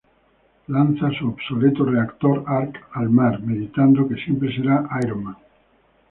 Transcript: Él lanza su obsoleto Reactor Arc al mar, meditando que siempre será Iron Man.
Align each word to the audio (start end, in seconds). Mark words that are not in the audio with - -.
Él 0.67 0.73
lanza 0.73 1.11
su 1.11 1.27
obsoleto 1.27 1.85
Reactor 1.85 2.43
Arc 2.47 2.87
al 2.93 3.11
mar, 3.11 3.39
meditando 3.43 4.07
que 4.09 4.15
siempre 4.15 4.51
será 4.55 4.89
Iron 5.03 5.23
Man. 5.25 5.35